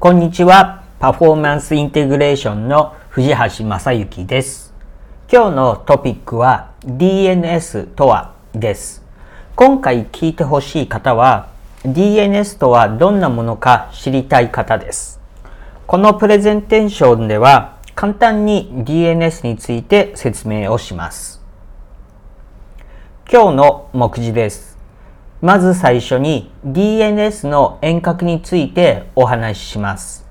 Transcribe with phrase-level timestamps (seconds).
[0.00, 0.82] こんにちは。
[0.98, 4.72] パフォーマンスインテグレーションの藤橋正幸です。
[5.30, 9.04] 今日のトピックは DNS とはです。
[9.56, 11.50] 今回聞いてほしい方は
[11.84, 15.20] DNS とはどんなものか知りたい方です。
[15.86, 21.42] このプレゼンテーションでは簡単に DNS について説明をします。
[23.30, 24.69] 今日の目次です。
[25.42, 30.26] まず最初に DNS の遠隔についてお話しします。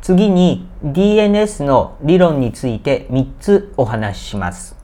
[0.00, 4.76] 次に DNS の理論について3つお話しします。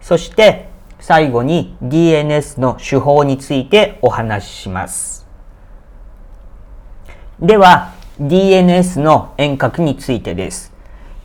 [0.00, 5.26] そして最後に DNS の手法についてお話しします。
[7.40, 10.72] では DNS の遠隔についてです。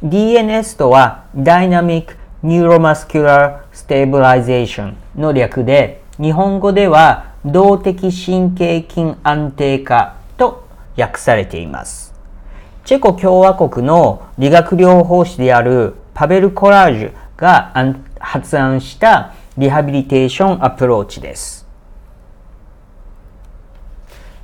[0.04, 10.68] DNS とは Dynamic Neuromuscular Stabilization の略で日本語では動的神経筋安定化と
[10.98, 12.14] 訳されています。
[12.84, 17.74] チェコ共和国の理学療法士であるパベル・コラージュが
[18.20, 21.68] 発案したリハビリテーションアプローチです。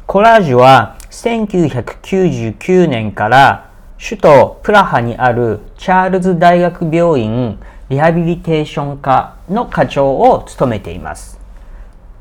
[0.05, 11.41] コラージュは1999年から首都プラハにあるチャールズ大学病院リハビリテーション科の課長を務めています。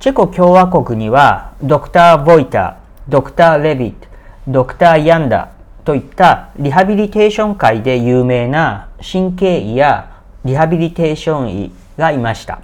[0.01, 4.09] チェコ共和国にはドクター・ボイター、ドクター・レビット、
[4.49, 5.53] ドクター・ヤンダ
[5.85, 12.63] といったリハビリテーション界で有名な神経医やリハビリテーション医がいました。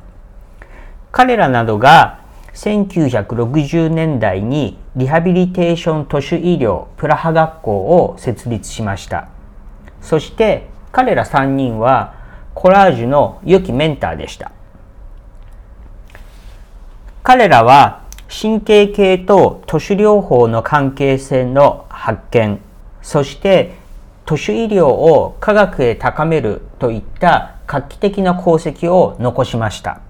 [1.13, 2.21] 彼らなどが
[2.55, 9.29] 1960年代にリハビリテーション都市医療プラハ学校を設立しました。
[10.01, 12.15] そして彼ら3人は
[12.55, 14.53] コラージュの良きメンターでした。
[17.27, 22.61] 彼らは神経系と都市療法の関係性の発見、
[23.03, 23.75] そして
[24.27, 30.03] 都市医療を科学へ高めるといった画期的な功績を残しました。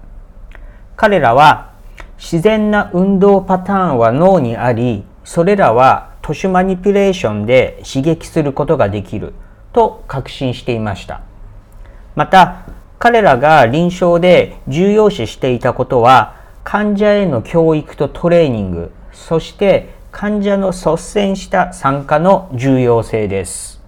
[0.95, 1.71] 彼らは
[2.19, 9.33] 自然な運動パターンは脳にあり、それらは都市マニピュレーションで刺激することができる
[9.73, 11.21] と確信していました。
[12.13, 12.67] また、
[12.99, 16.36] 彼らが臨床で重要視していたことは、
[16.69, 23.81] 患者への教育とトレーニング、そして患者の率先した参加の重要性です。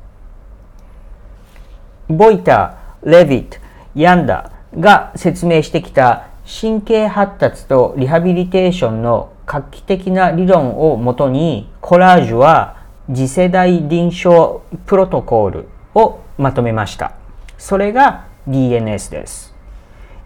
[2.07, 3.57] ボイター、レビット、
[3.95, 6.29] ヤンダが説明してきた
[6.61, 12.77] 神経発達とリハビリテーションの画期的な理論をもとにコラージュは
[13.13, 17.11] 次世代臨床プロトコールをまとめました。
[17.57, 19.53] それが DNS です。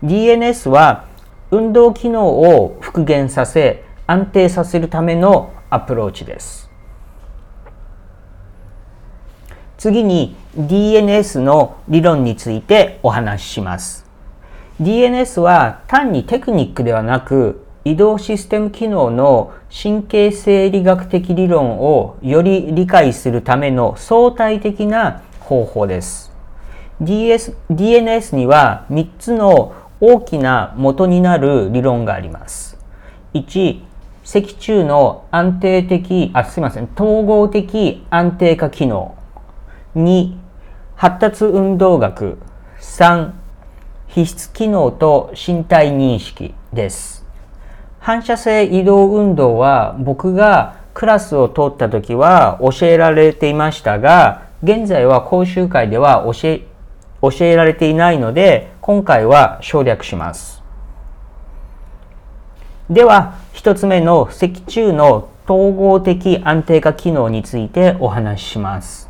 [0.04, 1.12] DNS は
[1.54, 6.72] 運動機能を復元させ安定させるためのアプローチです。
[9.78, 14.04] 次に DNS の理論についてお話しします。
[14.82, 26.34] DNS は単にテクニックではなく移動システム機能の神経生理学的理論をより理解するための相対的な方法です。
[27.00, 32.78] DS DNS には3つの大きな元になる理論があります。
[33.36, 33.80] 1、
[34.26, 39.16] 脊柱の安定的、あ、すいません、統合的安定化機能。
[39.96, 40.36] 2、
[40.98, 42.38] 発達運動学。
[42.82, 43.32] 3、
[44.08, 47.26] 皮質機能と身体認識です。
[48.02, 56.62] 反射性移動運動は僕がクラスを通った時は教えられていましたが、現在は講習会では教え
[57.22, 60.62] 教えられていないので、今回は省略します。
[62.90, 69.10] では、一つ目の脊柱の統合的安定化機能についてお話しします。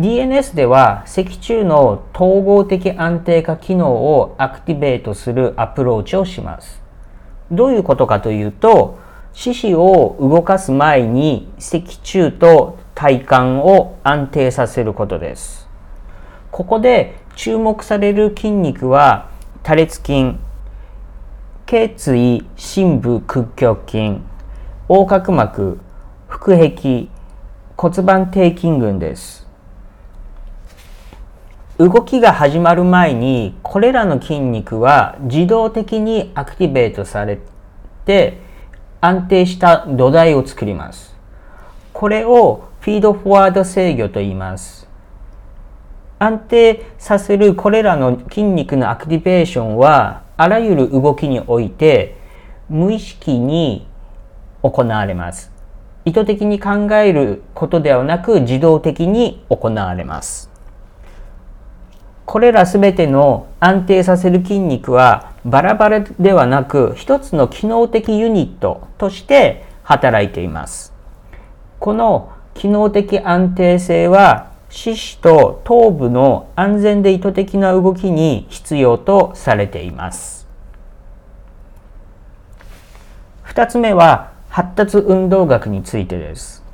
[0.00, 6.82] DNS では脊柱の統合的安定化機能をアクティベートするアプローチをします。
[7.52, 8.98] どういうことかというと、
[9.32, 15.68] 四肢を動かす前に脊柱と体幹を安定させることです。
[16.50, 19.30] ここで注目される筋肉は
[19.62, 20.36] 多裂筋、
[21.66, 24.18] 頸椎深部屈曲筋、
[24.88, 25.78] 横隔膜、
[26.28, 27.08] 腹壁、
[27.76, 29.46] 骨盤底筋群です。
[31.78, 37.40] 動きが始まる前にこれらの筋肉は自動的にアクティベートされ
[38.04, 38.38] て
[39.00, 41.16] 安定した土台を作ります。
[41.92, 44.81] これをフィードフォワード制御と言います。
[46.22, 52.16] 安定させるこれらの筋肉のアクティベーションはあらゆる動きにおいて
[52.68, 53.88] 無意識に
[54.62, 55.50] 行われます。
[56.04, 60.48] 意図的に考えることではなく自動的に行われます。
[62.24, 70.94] これらすべての安定させる筋肉はバラバラではなく一つの機能的ユニットとして働いています。
[71.80, 80.48] この機能的安定性は四肢と頭部の安全で意図的な動きに必要とされています。
[83.42, 86.64] 二つ目は発達運動学についてです。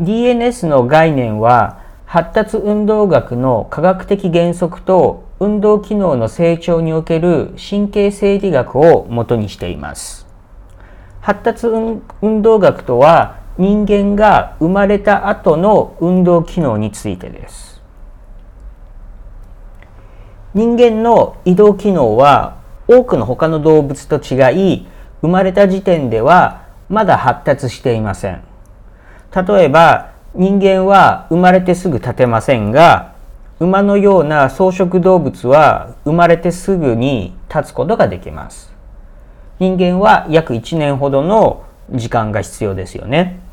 [0.00, 10.26] DNS の概念は発達運動学の科学的原則と運動機能の成長における神経生理学をもとにしています。
[11.20, 17.82] 発達運動学とは人間が生まれた後の運動機能についてです。
[20.54, 22.56] 人間の移動機能は
[22.88, 24.86] 多くの他の動物と違い、
[25.20, 28.42] 生まれた時点ではまだ発達していません。
[29.30, 33.12] 例えば人間は生まれてすぐ立てませんが、
[33.58, 38.72] 馬のような草食動物は生まれてすぐに立つことができます。
[39.58, 43.49] 人間は約1年ほどの時間が必要ですよね。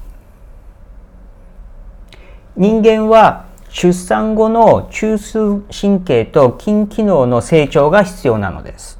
[2.57, 9.00] 人間は出産後の中枢神経と筋機能の成長が必要なのです。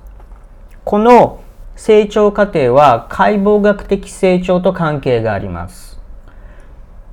[0.84, 1.42] この
[1.76, 6.00] 成長過程は解剖学的成長と関係があります。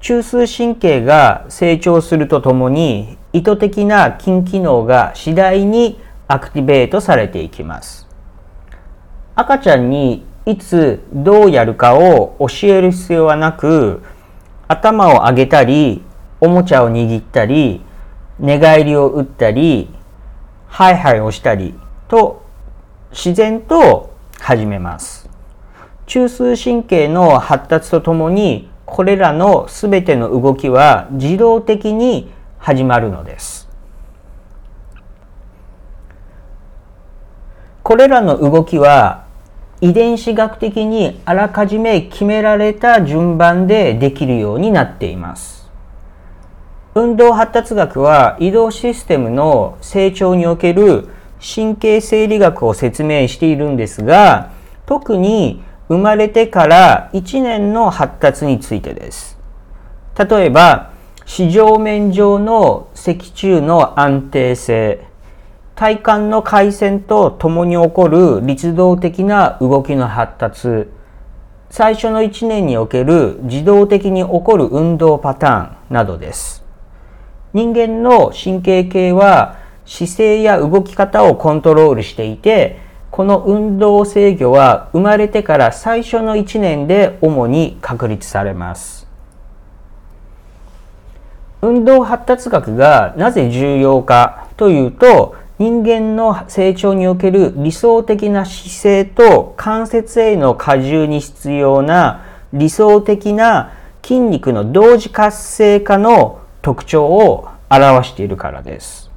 [0.00, 5.98] 中枢神経が成長するとともに意図的な筋機能が次第に
[6.28, 8.06] アクティベートされていきます。
[9.34, 14.02] 赤ちゃんにいつどうやるかを教える必要はなく
[14.68, 16.02] 頭を上げたり
[16.40, 17.82] おもちゃを握ったり
[18.38, 19.88] 寝返りを打ったり
[20.68, 21.74] ハイハイをしたり
[22.08, 22.42] と
[23.10, 25.28] 自然と始めます。
[26.06, 33.68] 中枢神経の発達とともにこれらのすべての動きは自動的に始まるのです。
[37.82, 39.24] これらの動きは
[39.80, 45.63] 遺伝子学的にあらかじめ決められた順番でできるようになっています。
[46.94, 51.08] 運動発達学は移動システムの成長における
[51.40, 54.52] 神経生理学を説明しているんですが、
[54.86, 59.36] 特に生まれてから1年の発達についてです。
[60.16, 60.92] 例えば、
[61.26, 65.04] 市場面上の脊柱の安定性、
[65.74, 70.86] 体幹の回線と共に起こる立動的な動きの発達、
[71.70, 76.63] 最初の1年における自動的に起こる運動パターンなどです。
[77.54, 82.80] 人間の神経系は姿勢や動き方をコントロールしていて、
[83.12, 89.06] この運動制御は生まれてから最初の1年で主に確立されます。
[91.62, 103.72] 運動発達学がなぜ重要かというと、人間の成長における理想的な姿勢と関節への荷重に必要な理想的な
[104.02, 109.10] 筋肉の同時活性化の特徴を表しているからです。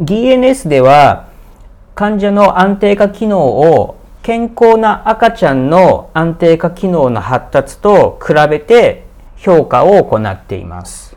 [0.00, 1.28] DNS では
[1.94, 9.04] 患者の安定化機能を健康な赤ちゃんの安定化機能の発達と比べて
[9.36, 11.16] 評価を行っています。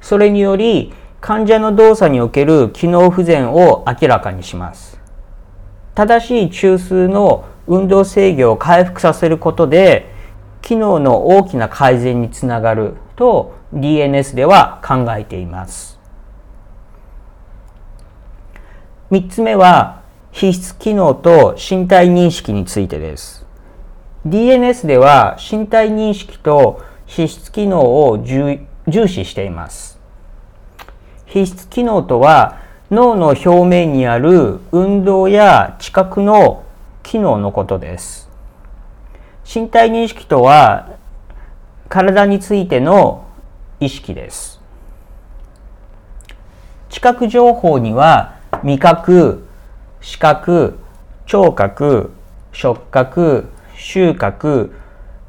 [0.00, 5.00] それにより患者の動作における機能不全を明らかにします。
[5.94, 10.17] 正しい中枢の運動制御を回復させることで
[10.62, 15.98] 機能の大きな改善につながると DNS では考えています。
[19.10, 23.46] 3つ目は必須機能と身体認識についてです。
[24.26, 29.98] DNS では身体認識と必須機能を重視しています。
[31.26, 32.60] 必須機能とは
[32.90, 36.64] 脳の表面にある運動や知覚の
[37.02, 38.27] 機能のことです。
[39.50, 40.90] 身体認識とは
[41.88, 43.24] 体についての
[43.80, 44.60] 意識です。
[46.90, 49.46] 知覚情報には味覚、
[50.02, 50.78] 視覚、
[51.24, 52.12] 聴覚、
[52.52, 54.70] 触覚、収穫、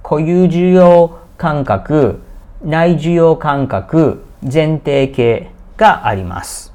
[0.04, 2.20] 固有受容感覚、
[2.62, 6.74] 内受容感覚、前提系があります。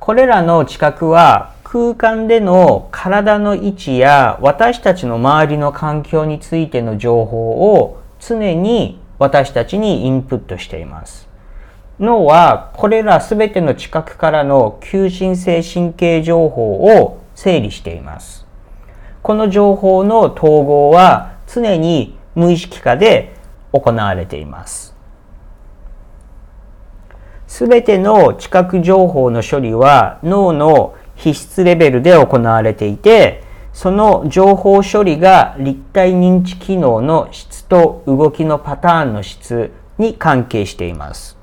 [0.00, 11.28] これらの知覚は空間での体の位置や私たちの周りの環境についての情報を常に私たちにインプットしています。
[11.98, 18.46] 脳はこれらすべての知覚からの求心性神経情報を整理しています。
[19.24, 23.34] この情報の統合は常に無意識化で
[23.72, 24.94] 行われています。
[27.48, 33.42] すべての知覚情報の処理は脳の皮質レベルで行われていて、
[33.72, 41.36] その情報処理が立体認知機能の質と動きのパターンの質に関係しています。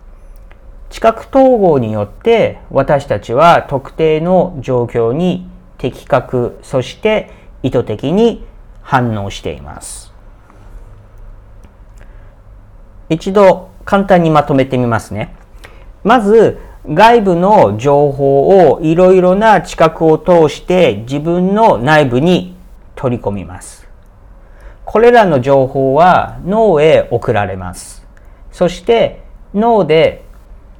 [0.89, 8.45] 知覚統合によって私たちは特定の状況に的確、そして意図的に
[8.81, 10.13] 反応しています。
[13.09, 15.35] 一度簡単にまとめてみますね。
[16.03, 22.55] まず外部の情報をいろいろな知覚を通して自分の内部に
[22.95, 23.87] 取り込みます。
[24.83, 28.05] これらの情報は脳へ送られます。
[28.51, 29.21] そして
[29.53, 30.25] 脳で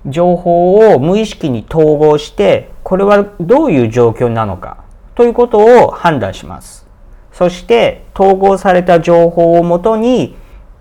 [0.06, 4.84] 情報を無意識に統合してこれはどういう状況なのか
[5.16, 6.86] ということを判断します。
[7.32, 10.36] そして統合された情報をもとに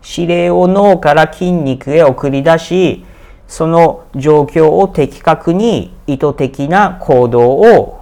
[0.05, 3.05] 指令を脳から筋肉へ送り出し
[3.53, 8.01] その状況を的確に意図的な行動を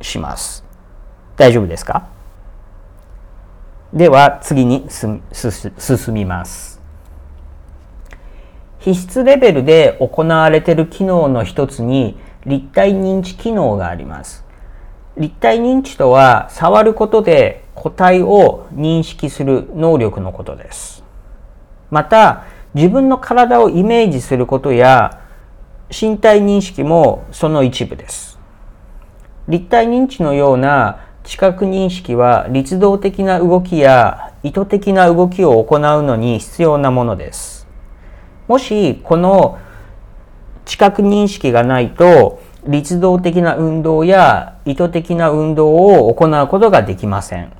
[0.00, 0.64] します。
[1.36, 2.08] 大丈夫ですか？
[3.92, 5.20] では次に進
[6.14, 6.80] みます。
[8.78, 14.46] 皮質レベルで行われている機能の一つに立体認知機能があります。
[15.18, 21.04] 立体認知とは触ることで個体を認識する能力のことです。
[21.90, 25.20] また、自分の体をイメージすることや
[25.90, 28.38] 身体認識もその一部です。
[29.48, 37.66] 立体認知のような知覚認識は立動的な動きや意図的な動きを行うのに必要なものです。
[38.46, 39.58] もしこの
[40.64, 47.52] 知覚認識がないと立動的な運動や意図的な運動を行うことができません。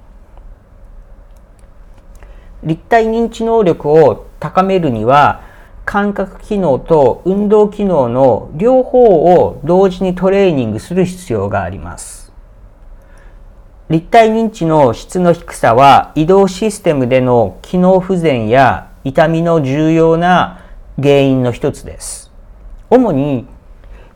[2.63, 5.43] 立体認知能力を高めるには
[5.85, 12.33] 感覚機能と運動機能の両方を同時にトレーニングする必要があります。
[13.89, 20.61] 立体認知の質の低さは移動システムでの機能不全や痛みの重要な
[20.97, 22.31] 原因の一つです。
[22.89, 23.47] 主に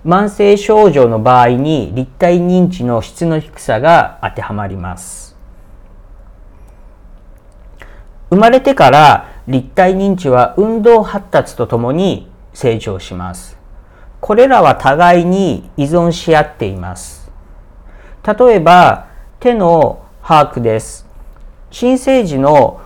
[0.04, 5.23] 慢性症状の場合に立体認知の質の低さが当てはまります。
[8.30, 13.58] 生まれてから立体認知は運動発達とともに成長します。
[14.20, 17.30] これらは互いに依存し合っています。
[18.26, 21.06] 例えば、手の把握です。
[21.70, 22.80] 新生児の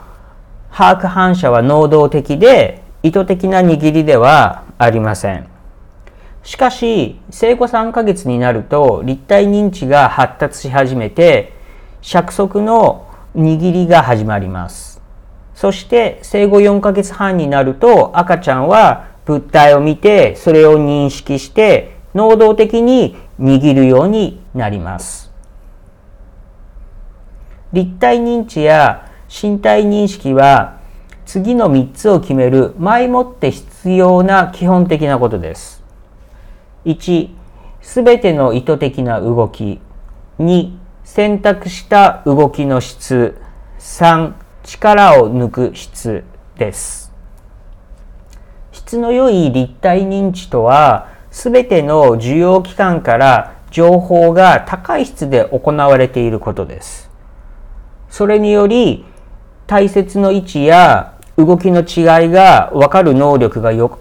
[0.73, 5.47] 把握反射は能動的で、意図的な握りではありません。
[6.43, 11.53] しかし、生後3ヶ月になると立体認知が発達し始めて、
[12.01, 14.98] 尺足の握りが始まります。
[15.59, 25.33] そして生後4ヶ月半になると赤ちゃんは物体を見てそれを認識して能動的に握るようになります。
[27.73, 30.79] 立体認知や身体認識は
[31.27, 35.83] 次の3つを決める前もって必要な基本的なことです。
[36.85, 37.31] 1、
[37.83, 39.81] すべての意図的な動き。
[40.39, 43.37] 2、選択した動きの質。
[43.81, 44.35] 3、
[44.69, 46.25] 力を抜く質
[46.59, 47.11] です。
[48.71, 57.11] 質の良い立体認知とは、すべての受容機関から情報が高い質で行われていることです。
[58.11, 59.07] それにより、
[59.67, 63.99] 大切の位置や動きの違いが分かる能力がよ、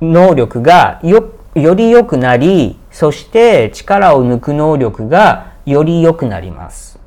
[0.00, 7.00] 能力がよ、より良くなり、そして力を抜く能力がより良くなります。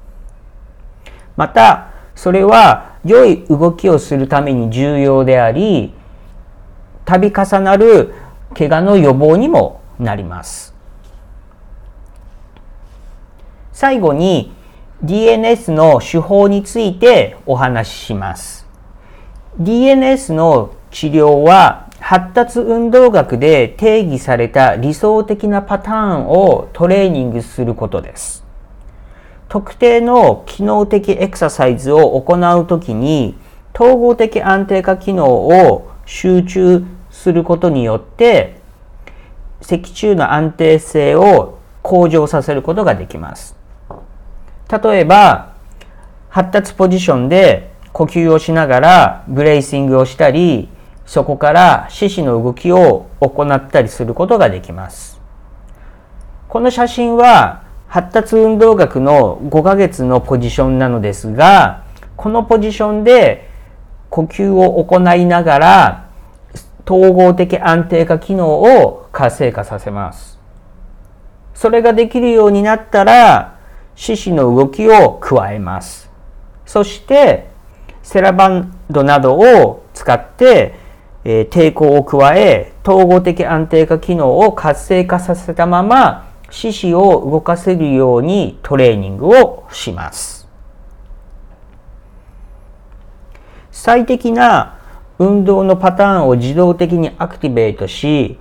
[1.38, 1.95] また、
[2.26, 5.94] それは良い動きをするために重要であり、
[7.06, 8.16] 度重なる
[8.58, 10.74] 怪我の予防にもなります。
[13.74, 14.52] 最後に
[15.04, 18.66] DNS の手法についてお話しします。
[19.62, 28.45] DNS の治療は発達運動学で定義された理想的なパターンをトレーニングすることです。
[29.48, 33.36] 特定の機能的エクササイズを行うときに
[33.74, 38.60] 統合的安定化機能を集中することによって
[39.62, 43.56] 脊柱の安定性を向上させることができます。
[44.72, 45.54] 例えば
[46.30, 50.70] 発達ポジションで呼吸をしながらブレイシングをしたり
[51.06, 55.22] そこから四肢の動きを行ったりすることができます。
[56.50, 57.65] この写真は
[57.96, 61.86] 発達運動学の5ヶ月のポジションなのですが、
[62.18, 63.50] このポジションで
[64.10, 66.10] 呼吸を行いながら
[66.86, 68.50] 統合的安定化機能
[68.84, 70.38] を活性化させます。
[71.54, 73.60] それができるようになったら、
[73.96, 76.12] 四肢の動きを加えます。
[76.66, 77.48] そして、
[78.04, 80.76] セラバンドなどを使って、
[81.24, 90.48] えー、抵抗を加え、統合的安定化機能を活性化させたまま、四肢を動かせるようにトレーニングをします。
[93.72, 94.80] 最適な
[95.20, 98.38] 運動のパターンを自動的にアクティベートし、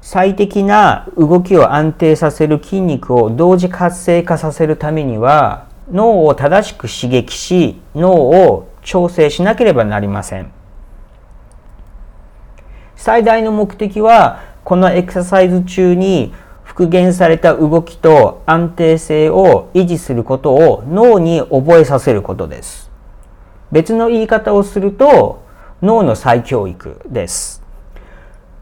[0.00, 10.52] 最適な動きを安定させる筋肉を同時活性化させるためには脳を正しく刺激し脳を調整しなければなりません
[12.96, 16.32] 最大の目的はこのエクササイズ中に
[16.78, 22.88] 復元された動きと安定性を維持することを脳に覚えさせることです
[23.72, 25.42] 別の言い方をすると
[25.82, 27.64] 脳の再教育です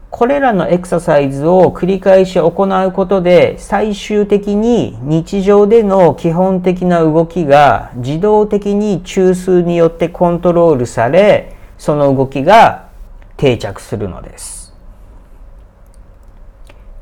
[0.09, 2.47] これらのエクササイズを繰り返し行
[2.87, 12.89] うことで最終的に日常での基本的な動きが自動的に中枢によってコントロールされその動きが
[13.35, 14.56] 定着するのです。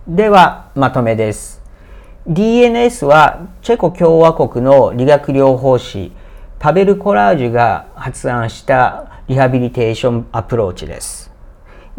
[0.07, 1.63] ではまとめです。
[2.27, 6.11] DNS はチェコ共和国の理学療法士
[6.59, 11.31] パベル・コラージュが発案したリハビリテーションアプローチです。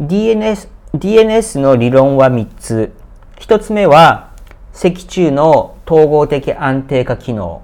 [0.00, 2.92] DNS DNS の理論は3つ。
[3.40, 4.30] 1つ目は、
[4.72, 7.62] 脊柱の統合的安定化機能。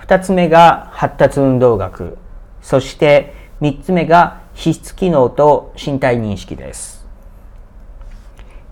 [0.00, 2.18] 2つ目が発達運動学。
[2.60, 6.97] そして3つ目が皮質機能と身体認識です。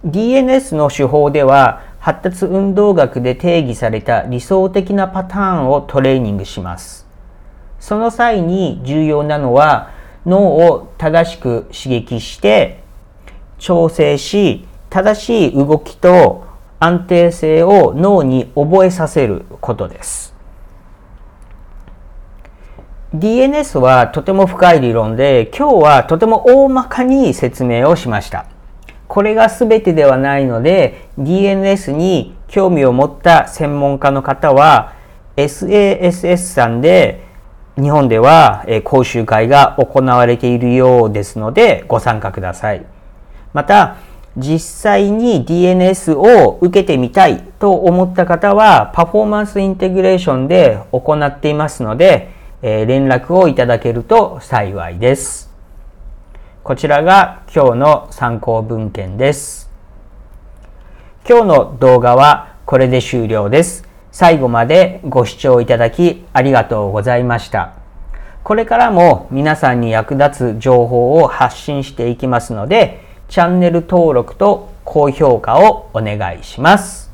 [0.07, 7.09] DNS の手法では、発達運動学で定義された理想的なパターンをトレーニングします。
[7.81, 9.91] その際に重要なのは、
[10.25, 12.85] 脳を正しく刺激して
[13.59, 16.45] 調整し、正しい動きと
[16.79, 20.37] 安定性を脳に覚えさせることです。
[23.13, 28.47] DNS はとても深い理論で、今日はとても大まかに説明をしました。
[29.17, 34.93] これが全てではないので、DNS に興味を持った専門家の方は、
[35.39, 37.25] SASS さんで
[37.81, 42.85] 日本では講習会が行われているようですのでご参加ください。
[43.55, 43.97] また、
[44.37, 55.46] 実際に DNS を受けてみたいと思った方は、パフォーマンスインテグレーションで行っていますので、え、連絡をいただけると幸いです。
[56.67, 59.71] こちらが今日の参考文献です。
[61.25, 63.89] 今日の動画はこれで終了です。
[64.11, 67.75] 最後までご視聴いただきありがとうございました。
[68.43, 77.06] これからも皆さんに役立つ情報を発信していきますので、チャンネル登録と高評価をお願いします。